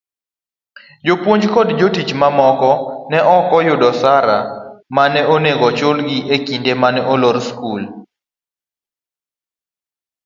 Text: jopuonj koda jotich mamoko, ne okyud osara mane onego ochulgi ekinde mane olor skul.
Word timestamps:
jopuonj 1.05 1.43
koda 1.53 1.71
jotich 1.79 2.11
mamoko, 2.21 2.71
ne 3.11 3.19
okyud 3.37 3.81
osara 3.91 4.37
mane 4.95 5.21
onego 5.33 5.63
ochulgi 5.69 6.17
ekinde 6.35 6.73
mane 6.81 7.01
olor 7.13 7.37
skul. 7.47 7.83